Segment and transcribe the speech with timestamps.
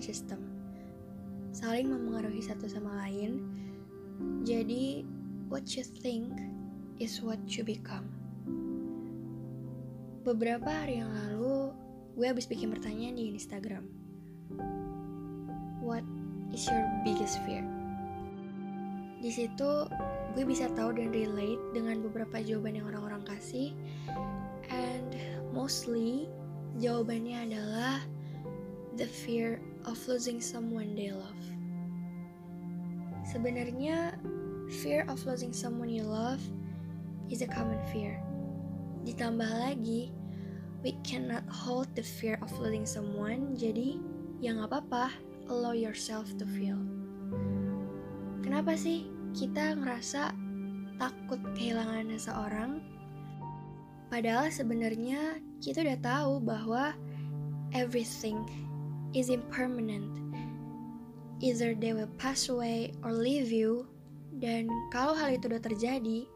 [0.00, 0.40] system.
[1.50, 3.42] Saling memengaruhi satu sama lain.
[4.44, 5.02] Jadi,
[5.48, 6.28] what you think
[6.98, 8.06] is what you become.
[10.26, 11.72] Beberapa hari yang lalu,
[12.18, 13.86] gue habis bikin pertanyaan di Instagram.
[15.80, 16.04] What
[16.52, 17.64] is your biggest fear?
[19.18, 19.88] Di situ,
[20.36, 23.74] gue bisa tahu dan relate dengan beberapa jawaban yang orang-orang kasih.
[24.68, 25.10] And
[25.50, 26.30] mostly,
[26.78, 28.04] jawabannya adalah
[28.98, 31.42] the fear of losing someone they love.
[33.22, 34.18] Sebenarnya,
[34.82, 36.42] fear of losing someone you love
[37.30, 38.18] is a common fear.
[39.06, 40.10] Ditambah lagi,
[40.82, 44.02] we cannot hold the fear of losing someone, jadi
[44.42, 45.14] ya nggak apa-apa,
[45.46, 46.82] allow yourself to feel.
[48.42, 50.34] Kenapa sih kita ngerasa
[50.98, 52.82] takut kehilangan seseorang?
[54.10, 56.98] Padahal sebenarnya kita udah tahu bahwa
[57.76, 58.42] everything
[59.14, 60.10] is impermanent.
[61.38, 63.86] Either they will pass away or leave you.
[64.38, 66.26] Dan kalau hal itu udah terjadi,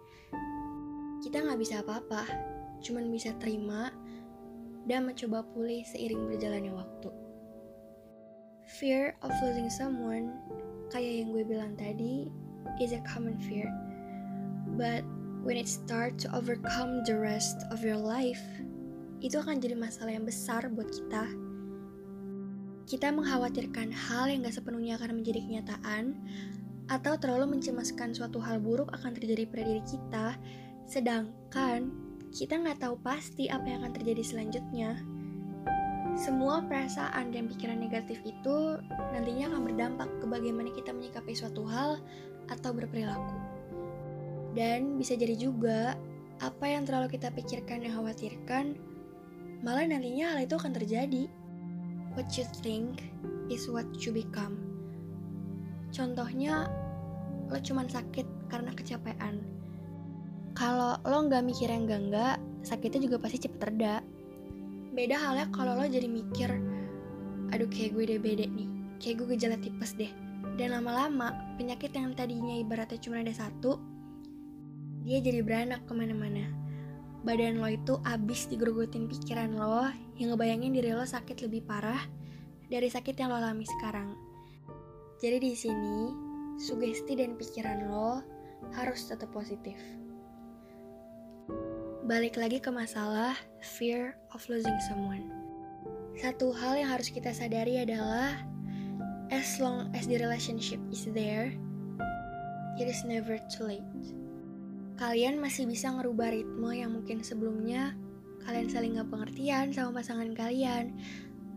[1.22, 2.26] kita nggak bisa apa-apa,
[2.82, 3.94] cuman bisa terima
[4.90, 7.10] dan mencoba pulih seiring berjalannya waktu.
[8.80, 10.34] Fear of losing someone,
[10.90, 12.26] kayak yang gue bilang tadi,
[12.82, 13.70] is a common fear.
[14.74, 15.06] But
[15.46, 18.42] when it start to overcome the rest of your life,
[19.22, 21.30] itu akan jadi masalah yang besar buat kita
[22.88, 26.18] kita mengkhawatirkan hal yang gak sepenuhnya akan menjadi kenyataan,
[26.90, 30.26] atau terlalu mencemaskan suatu hal buruk akan terjadi pada diri kita,
[30.90, 31.88] sedangkan
[32.32, 34.98] kita nggak tahu pasti apa yang akan terjadi selanjutnya.
[36.12, 38.76] Semua perasaan dan pikiran negatif itu
[39.16, 42.00] nantinya akan berdampak ke bagaimana kita menyikapi suatu hal
[42.52, 43.36] atau berperilaku.
[44.52, 45.96] Dan bisa jadi juga
[46.44, 48.76] apa yang terlalu kita pikirkan dan khawatirkan,
[49.64, 51.32] malah nantinya hal itu akan terjadi.
[52.12, 53.08] What you think
[53.48, 54.60] is what you become.
[55.92, 56.68] Contohnya,
[57.48, 59.40] lo cuman sakit karena kecapean.
[60.52, 64.04] Kalau lo nggak mikir yang enggak-enggak, sakitnya juga pasti cepet reda.
[64.92, 66.52] Beda halnya kalau lo jadi mikir,
[67.48, 68.68] aduh kayak gue beda nih,
[69.00, 70.12] kayak gue gejala tipes deh.
[70.60, 73.80] Dan lama-lama, penyakit yang tadinya ibaratnya cuma ada satu,
[75.08, 76.62] dia jadi beranak ke mana-mana
[77.22, 79.86] badan lo itu abis digerogotin pikiran lo
[80.22, 81.98] yang ngebayangin diri lo sakit lebih parah
[82.70, 84.14] dari sakit yang lo alami sekarang.
[85.18, 86.14] Jadi di sini,
[86.62, 88.22] sugesti dan pikiran lo
[88.78, 89.76] harus tetap positif.
[92.06, 95.26] Balik lagi ke masalah fear of losing someone.
[96.14, 98.38] Satu hal yang harus kita sadari adalah
[99.34, 101.50] as long as the relationship is there,
[102.78, 103.86] it is never too late
[105.02, 107.98] kalian masih bisa ngerubah ritme yang mungkin sebelumnya
[108.44, 110.94] kalian saling gak pengertian sama pasangan kalian.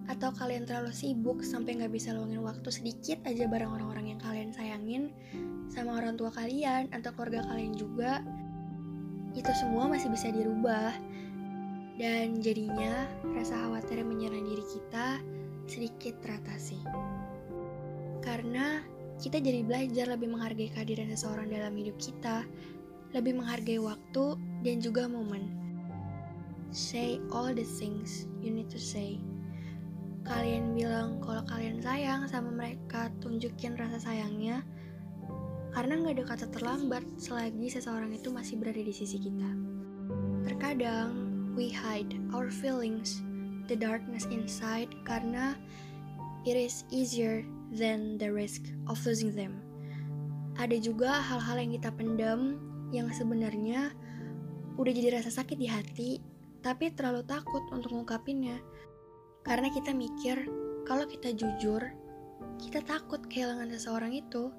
[0.06, 4.54] Atau kalian terlalu sibuk sampai nggak bisa luangin waktu sedikit aja bareng orang-orang yang kalian
[4.54, 5.10] sayangin
[5.74, 8.22] sama orang tua kalian atau keluarga kalian juga.
[9.34, 10.94] Itu semua masih bisa dirubah.
[11.98, 15.18] Dan jadinya rasa khawatir yang menyerang diri kita
[15.66, 16.78] sedikit teratasi
[18.26, 18.82] karena
[19.22, 22.44] kita jadi belajar lebih menghargai kehadiran seseorang dalam hidup kita
[23.16, 24.36] lebih menghargai waktu
[24.66, 25.65] dan juga momen.
[26.76, 29.24] Say all the things you need to say.
[30.28, 34.60] Kalian bilang kalau kalian sayang sama mereka, tunjukin rasa sayangnya.
[35.72, 39.56] Karena nggak ada kata terlambat selagi seseorang itu masih berada di sisi kita.
[40.44, 41.16] Terkadang,
[41.56, 43.24] we hide our feelings,
[43.72, 45.56] the darkness inside, karena
[46.44, 49.64] it is easier than the risk of losing them.
[50.60, 52.60] Ada juga hal-hal yang kita pendam
[52.92, 53.96] yang sebenarnya
[54.76, 56.35] udah jadi rasa sakit di hati,
[56.66, 58.58] tapi terlalu takut untuk ngungkapinnya.
[59.46, 60.50] Karena kita mikir,
[60.90, 61.78] kalau kita jujur,
[62.58, 64.50] kita takut kehilangan seseorang itu.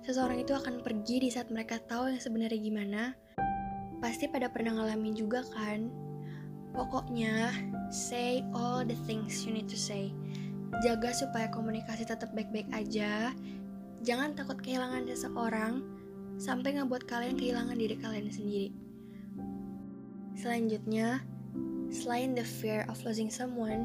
[0.00, 3.02] Seseorang itu akan pergi di saat mereka tahu yang sebenarnya gimana.
[4.00, 5.92] Pasti pada pernah ngalamin juga kan?
[6.72, 7.52] Pokoknya,
[7.92, 10.16] say all the things you need to say.
[10.80, 13.36] Jaga supaya komunikasi tetap baik-baik aja.
[14.00, 15.84] Jangan takut kehilangan seseorang,
[16.40, 18.72] sampai ngebuat kalian kehilangan diri kalian sendiri.
[20.40, 21.20] Selanjutnya,
[21.90, 23.84] selain the fear of losing someone,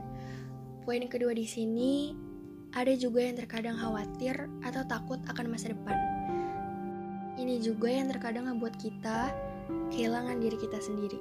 [0.85, 2.13] poin kedua di sini
[2.77, 5.97] ada juga yang terkadang khawatir atau takut akan masa depan.
[7.35, 9.33] Ini juga yang terkadang ngebuat kita
[9.91, 11.19] kehilangan diri kita sendiri.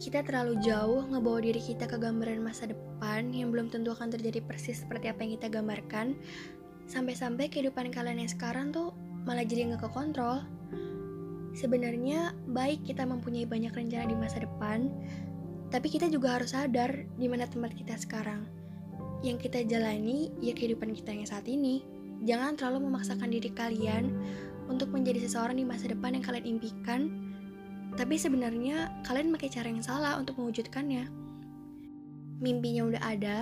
[0.00, 4.40] Kita terlalu jauh ngebawa diri kita ke gambaran masa depan yang belum tentu akan terjadi
[4.40, 6.16] persis seperti apa yang kita gambarkan,
[6.88, 8.96] sampai-sampai kehidupan kalian yang sekarang tuh
[9.28, 10.40] malah jadi nggak kekontrol.
[11.50, 14.90] Sebenarnya baik kita mempunyai banyak rencana di masa depan,
[15.70, 18.46] tapi kita juga harus sadar di mana tempat kita sekarang.
[19.20, 21.84] yang kita jalani ya kehidupan kita yang saat ini.
[22.24, 24.12] Jangan terlalu memaksakan diri kalian
[24.68, 27.00] untuk menjadi seseorang di masa depan yang kalian impikan,
[27.96, 31.08] tapi sebenarnya kalian pakai cara yang salah untuk mewujudkannya.
[32.40, 33.38] Mimpinya udah ada,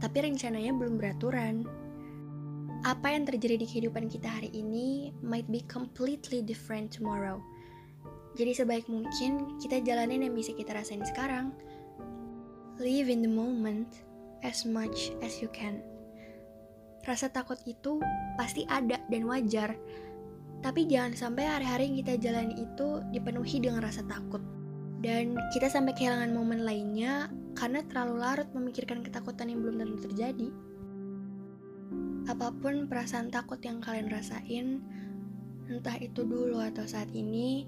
[0.00, 1.64] tapi rencananya belum beraturan.
[2.86, 7.42] Apa yang terjadi di kehidupan kita hari ini might be completely different tomorrow.
[8.38, 11.50] Jadi sebaik mungkin kita jalanin yang bisa kita rasain sekarang.
[12.78, 14.06] Live in the moment
[14.46, 15.82] as much as you can.
[17.02, 17.98] Rasa takut itu
[18.38, 19.74] pasti ada dan wajar,
[20.62, 24.42] tapi jangan sampai hari-hari yang kita jalani itu dipenuhi dengan rasa takut.
[25.02, 30.50] Dan kita sampai kehilangan momen lainnya karena terlalu larut memikirkan ketakutan yang belum tentu terjadi.
[32.28, 34.84] Apa pun perasaan takut yang kalian rasain,
[35.68, 37.64] entah itu dulu atau saat ini,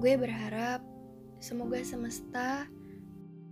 [0.00, 0.84] gue berharap
[1.40, 2.68] semoga semesta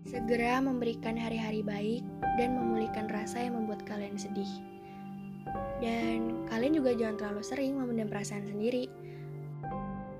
[0.02, 2.04] segera memberikan hari-hari baik
[2.36, 4.48] dan memulihkan rasa yang membuat kalian sedih.
[5.82, 8.90] Dan kalian juga jangan terlalu sering memendam perasaan sendiri.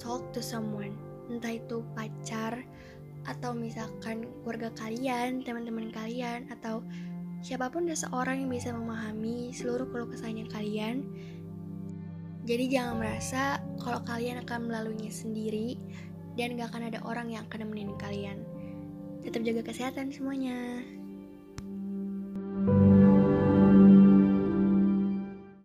[0.03, 0.99] Talk to someone,
[1.31, 2.63] entah itu pacar,
[3.23, 6.83] atau misalkan keluarga kalian, teman-teman kalian, atau
[7.43, 11.03] siapa pun seseorang yang bisa memahami seluruh keluh kesahnya kalian.
[12.47, 15.79] Jadi jangan merasa kalau kalian akan melaluinya sendiri
[16.39, 18.47] dan gak akan ada orang yang akan nemenin kalian.
[19.27, 20.83] Tetap jaga kesehatan semuanya.